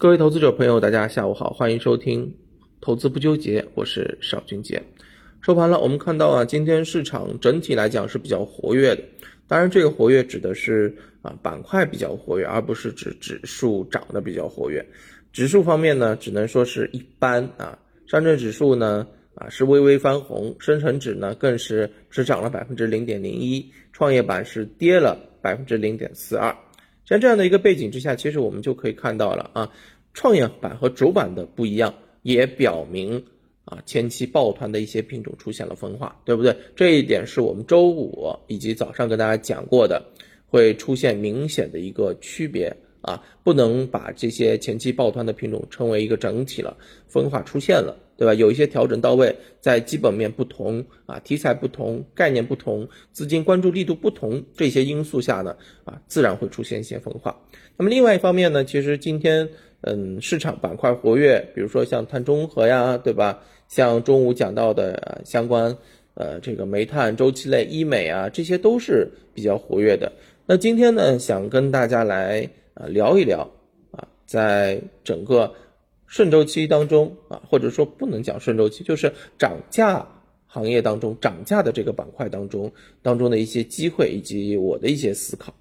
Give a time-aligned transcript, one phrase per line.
[0.00, 2.26] 各位投资者朋友，大家下午好，欢迎收听
[2.80, 4.82] 《投资不纠结》，我是邵军杰。
[5.42, 9.04] 收盘了，我们看到啊，今天市场整体来讲是比较活跃的。
[9.46, 14.82] 当然，这个活跃指的是啊板块比较活跃，而不是指指数涨得比较活跃。
[15.34, 17.78] 指数方面呢，只能说是一般啊。
[18.06, 26.56] 上证指数呢啊是微微翻红，深成指呢更是只涨了百分之零点零一，创业板是跌了百分之零点四二。
[27.10, 29.72] 在这样的一个背景之下，其实我们就可以看到了啊，
[30.14, 31.92] 创业板和主板的不一样，
[32.22, 33.20] 也表明
[33.64, 36.56] 啊前期抱团的一些品种出现了分化，对不对？
[36.76, 40.00] 这一点是我们周五以及早上跟大家讲过的，
[40.46, 46.76] 会出现明显的一个区别啊，不能把这些前期抱团的品种称为一个整体了，
[47.08, 47.98] 分化出现了。
[48.20, 48.34] 对吧？
[48.34, 57.34] 有一些调整到位，在基本面不同啊、题材不同、概念不同、资金关注力度不同这些因素下呢，啊，自然会出现一些分化。
[57.78, 59.48] 那么另外一方面呢，其实今天
[59.80, 63.40] 嗯，市场板块活跃，比如说像碳中和呀，对吧？
[63.68, 65.74] 像中午讲到的相关
[66.12, 70.12] 呃这个煤炭周期类、医美啊，这些都是比较活跃的。
[70.44, 73.50] 那今天呢，想跟大家来啊聊一聊
[73.92, 75.50] 啊，在整个。
[76.10, 80.04] 顺周期当中啊，或者说不能讲顺周期，就是涨价
[80.48, 85.54] 行业当中涨价的这个板块当中当中的一些机会以及我的一些思考。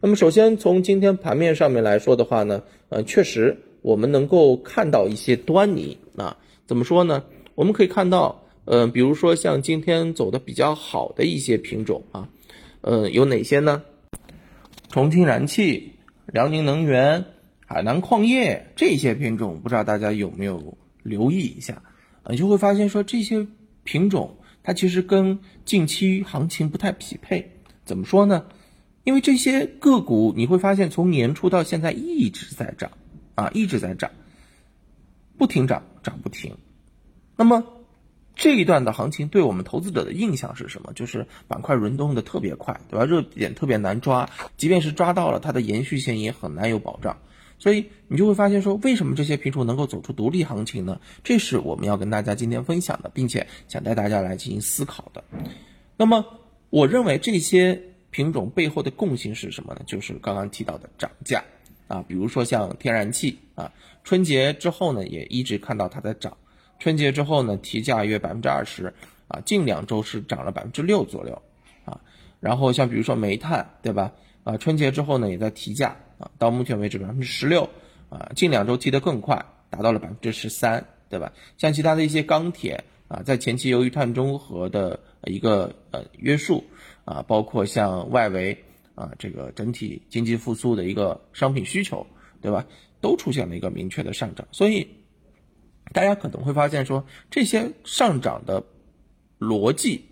[0.00, 6.38] 那么首先从今天盘面上面来说的话呢，呃，确实我们能够看到一些端倪啊。
[6.64, 7.24] 怎么说呢？
[7.56, 12.28] 我们可以看到，嗯，比如说像今天走的比较好的一些品种啊，
[12.82, 13.82] 呃，有哪些呢？
[14.90, 15.94] 重庆燃气、
[16.26, 17.24] 辽宁能源。
[17.70, 21.82] 海南矿业这些品种，不知道大家有没有留意一下？
[22.30, 23.46] 你就会发现说这些
[23.84, 27.52] 品种它其实跟近期行情不太匹配。
[27.84, 28.46] 怎么说呢？
[29.04, 32.90] 因为这些个股你会发现从年初到现在一直在涨
[33.34, 34.10] 啊，一直在涨，
[35.36, 36.56] 不停涨，涨不停。
[37.36, 37.64] 那么
[38.34, 40.94] 这一段的行情对我们投资者的印象是什么？
[40.94, 43.04] 就是板块轮动的特别快，对吧？
[43.04, 47.18] 热点特别难抓，即便是抓到了，它的延续性也很难有保障。
[47.58, 51.00] 所以你就会发现说，为什么这些品种能够走出独立行情呢？
[51.24, 55.24] 这是我们要跟大家今天分享的，并且想带大家来进行思考的。
[55.96, 56.24] 那么，
[56.70, 57.80] 我认为这些
[58.10, 59.80] 品种背后的共性是什么呢？
[59.86, 61.42] 就是刚刚提到的涨价
[61.88, 63.72] 啊，比如说像天然气啊，
[64.04, 66.36] 春节之后呢，也一直看到它在涨。
[66.78, 68.94] 春节之后呢，提价约百分之二十
[69.26, 71.42] 啊，近两周是涨了百分之六左右
[71.84, 72.00] 啊。
[72.38, 74.12] 然后像比如说煤炭，对吧？
[74.48, 75.94] 啊，春节之后呢，也在提价。
[76.16, 77.68] 啊，到目前为止百分之十六，
[78.08, 81.32] 啊，近两周提得更快，达到了百分之十三，对吧？
[81.58, 86.64] 像其他的一些钢铁啊，在前期由于碳中和的一个呃约束
[87.04, 88.56] 啊，包括像外围
[88.96, 92.04] 啊这个整体经济复苏的一个商品需求，
[92.40, 92.66] 对吧？
[93.00, 94.88] 都出现了一个明确的上涨，所以
[95.92, 98.64] 大家可能会发现说，这些上涨的
[99.38, 100.04] 逻辑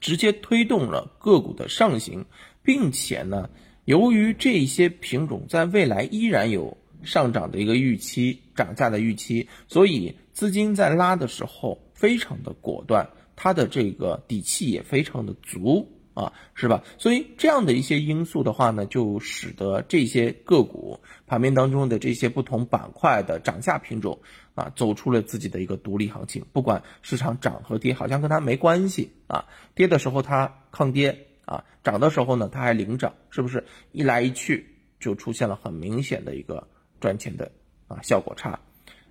[0.00, 2.24] 直接推动了个股的上行，
[2.62, 3.50] 并且呢。
[3.86, 16.82] 由于这些品种在未来依然有上涨的一个预期，涨价的预期，所以资金在拉的时候非常的果断，它的这个底气也非常的足啊，是吧？
[16.98, 24.20] 所以这样的一些因素的话呢，就使得这些个股盘面当中的这些不同板块的涨价品种
[24.54, 26.44] 啊，走出了自己的一个独立行情。
[26.52, 31.26] 不管市场涨和跌，好像跟它没关系啊，跌的时候它抗跌。
[31.46, 34.64] 啊，涨的时候呢，它还领涨，是不是一来一去
[35.00, 36.68] 就出现了很明显的一个
[37.00, 37.50] 赚钱的
[37.88, 38.60] 啊效果差？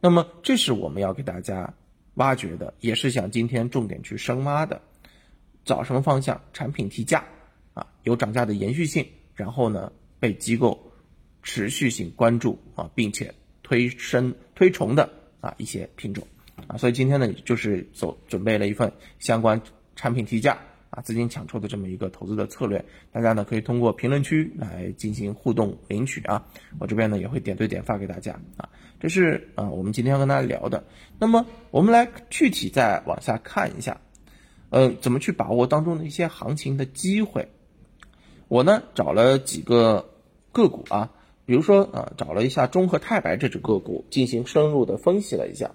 [0.00, 1.74] 那么这是我们要给大家
[2.14, 4.80] 挖掘的，也是想今天重点去深挖的。
[5.64, 6.40] 找什么方向？
[6.52, 7.24] 产品提价
[7.74, 10.92] 啊，有涨价的延续性，然后呢被机构
[11.42, 16.26] 持续性关注啊，并且推升推崇的啊一些品种
[16.68, 19.60] 啊，所以今天呢就是走准备了一份相关
[19.96, 20.58] 产品提价。
[20.94, 26.46] 啊，资金抢筹的这么一个投资的策略，大家呢可以通过评论区来进行互动领取啊，
[26.78, 28.68] 我这边呢也会点对点发给大家啊，
[29.00, 30.84] 这是啊我们今天要跟大家聊的。
[31.18, 33.98] 那么我们来具体再往下看一下，
[34.74, 37.46] 嗯，怎么去把握当中的一些行情的机会？
[38.48, 40.08] 我呢找了几个
[40.50, 41.10] 个股啊，
[41.44, 45.72] 比如说啊找了一下中和太白这只个股进行深入的分析了一下。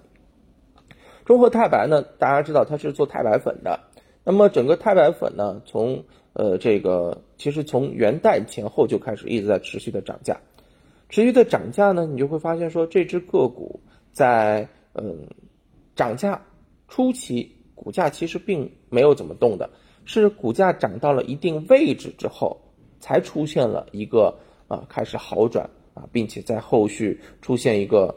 [1.24, 3.78] 中和太白呢，大家知道它是做太白粉的。
[4.24, 10.40] 那么整个太白粉呢，从呃这个其实从元旦前后就开始一直在持续的涨价，
[11.08, 13.80] 持续的涨价呢，你就会发现说这只个股
[14.10, 15.28] 在嗯
[15.94, 16.42] 涨价
[16.88, 19.70] 初期股价其实并没有怎么动的，
[20.04, 22.60] 是股价涨到了一定位置之后
[22.98, 24.36] 才出现了一个
[24.66, 28.14] 啊开始好转啊，并且在后续出现一个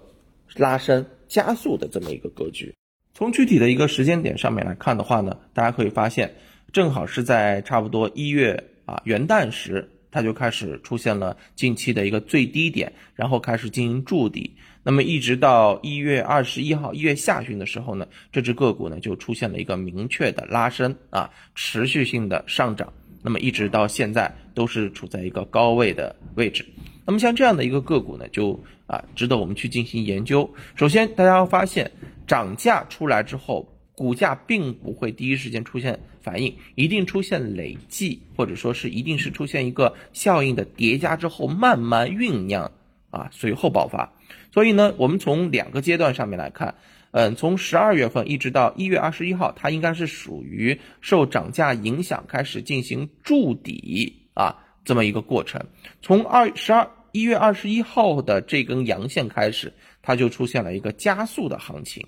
[0.55, 2.73] 拉升加速的这么一个格局。
[3.13, 6.33] 从具体的一个时间点上面来看的话呢，大家可以发现，
[6.73, 14.53] 正好是在差不多一月啊元旦时，它就开始出现了近期的一个最低点，然后开始进行筑底。
[14.83, 22.91] 那么一直到一月二十一号，一月下旬的时候呢，这只个股呢就出现了一个明确的拉升啊，持续性的上涨。
[23.23, 26.65] 那么一直到现在都是处在一个高位的位置。
[27.05, 30.51] 那么像这样的一个个股呢，就啊值得我们去进行研究。
[30.75, 31.91] 首先，大家要发现
[32.25, 33.70] 涨价出来之后，
[34.01, 42.71] 股价并不会第一时间出现反应，一定出现累计，或者说是一定是出现一个效应的叠加之后，慢慢酝酿
[43.11, 44.11] 啊，随后爆发。
[44.51, 46.73] 所以呢，我们从两个阶段上面来看，
[47.11, 55.63] 嗯，从十二月份一直到一月二十一号，它应该是属于受涨价影响开始进行筑底啊这么一个过程。
[56.01, 59.71] 从二十二一月二十一号的这根阳线开始，
[60.01, 62.03] 它就出现了一个加速的行情。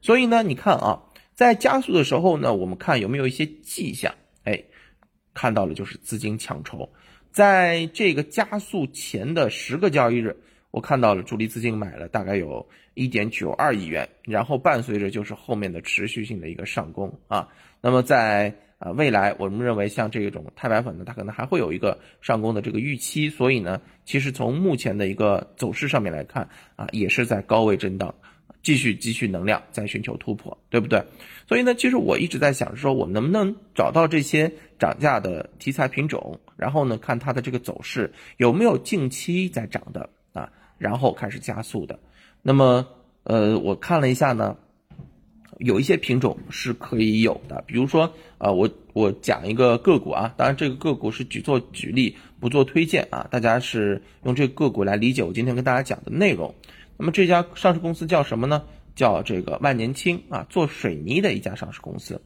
[0.00, 1.02] 所以呢，你看啊，
[1.36, 4.14] 在加速的时候呢，我们看有没有一些迹象？
[4.44, 4.64] 哎，
[5.34, 6.88] 看到了，就是资金抢筹，
[7.30, 10.34] 在这个加速前的十个交易日。
[10.70, 17.48] 我看到了主力资金买了大概有一点九二亿元，然后伴随着就是后面的持续性的一个上攻啊。
[17.82, 23.28] 那么在啊未来，我们认为像这种钛白粉呢，它可能还会有一个上攻的这个预期。
[23.28, 28.14] 所以呢，其实从目前的一个走势上面来看啊，也是在高位震荡，
[28.62, 31.04] 继续积蓄能量，在寻求突破，对不对？
[31.48, 40.50] 所以呢，其实我一直在想说，我们能不能找到这些涨价的题材品种，然后呢，看它的这个走势有没有近期在涨的啊。
[40.78, 41.98] 然后开始加速的，
[42.42, 42.86] 那么
[43.22, 44.58] 呃，我看了一下呢，
[45.58, 56.54] 有一些品种是可以有的，比如说啊，我我讲一个个股啊，当然这个个股是举做举例，不做推荐啊，大家是用这个个股来理解我今天跟大家讲的内容。
[56.96, 58.62] 那么这家上市公司叫什么呢？
[58.94, 62.22] 叫这个万年青啊，做水泥的一家上市公司。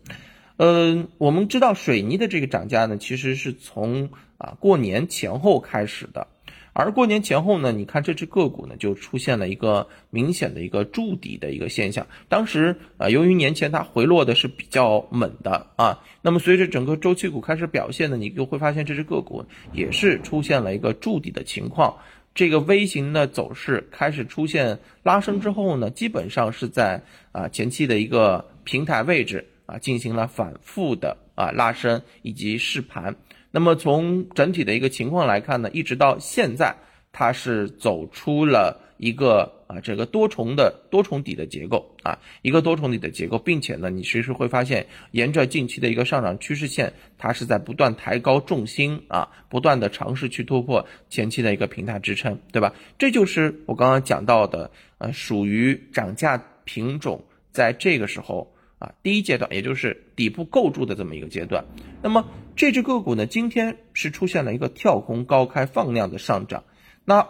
[0.57, 6.29] 嗯，我们知道水泥的这个涨价呢，其实是从啊过年前后开始的。
[6.73, 12.07] 而过年前后呢，你看这只个股呢就出现了一个明显的一个筑底的一个现象。
[12.29, 21.97] 当时啊，由于年前它回落的是比较猛的啊，那么随着整个周期股开始表现呢，你就会发现这只个股也是出现了一个筑底的情况。
[22.35, 33.15] 这个 V 型的走势开始出现拉升之后呢，基本上是在啊前期的一个平台位置啊进行了反复的啊拉升以及试盘。
[33.51, 36.75] 那么从整体的一个情况来看呢，一直到现在，
[37.11, 52.75] 它是走出了一个啊这个多重的多重底的结构啊，一个多重底的结构，并且呢，你其实会发现，沿着近期的一个上涨趋势线，它是在不断抬高重心啊，不断的尝试去突破前期的一个平台支撑，对吧？
[52.99, 58.53] 这就是我刚刚讲到的，呃，属于涨价品种，在这个时候。
[58.81, 61.63] 啊，第一阶段也就是底部构筑的这么一个阶段，
[62.03, 62.27] 那么
[62.57, 66.65] 这只个股呢，今天是出现了一个跳空高开放量的上涨，
[67.05, 67.29] 那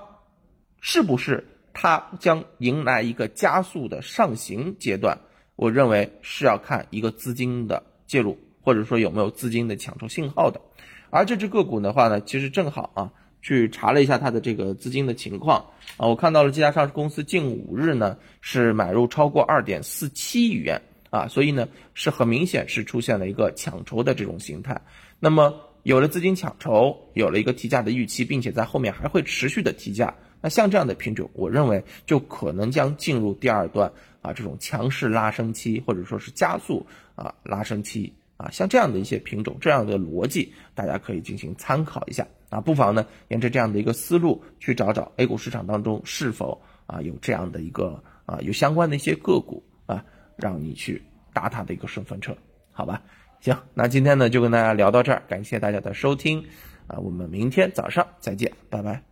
[0.80, 1.44] 是不是
[1.82, 5.18] 它将迎来一个加速的上行阶段？
[5.56, 10.60] 我认为是要看一个资金的介入，或者说有没有资金的抢筹信号的。
[11.08, 13.10] 而这只个股的话呢，其实正好啊，
[13.40, 15.64] 去查了一下它的这个资金的情况
[15.96, 20.78] 啊，我看到了这家上市公司近五日呢是买入超过二点四七亿元。
[21.08, 24.78] 啊，所以呢，是很明显是出现了一个抢筹的这种形态。
[25.18, 30.14] 那么有了资金抢筹，有了一个提价的预期，并且在后面还会持续的提价。
[30.40, 33.90] 那像这样的品种，我认为就可能将进入第二段
[34.22, 38.50] 啊这种强势拉升期，或者说是加速啊拉升期啊。
[38.50, 42.60] 像这样的一些品种，这样的逻辑，大家可以进行参考一下啊。
[42.60, 50.04] 不妨呢，沿着这样的一个思路去找找 A 股市场当中是否啊有这样的一个啊有相关的一些个股啊。
[50.36, 51.02] 让你去
[51.34, 52.34] 搭它的一个顺风车，
[52.72, 53.02] 好吧？
[53.42, 56.42] 行，那今天呢就跟大家聊到这儿，感谢大家的收听，
[56.86, 59.09] 啊，我们明天早上再见，拜拜。